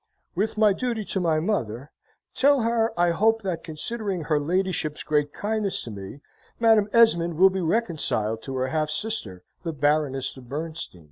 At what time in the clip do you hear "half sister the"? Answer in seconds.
8.69-9.73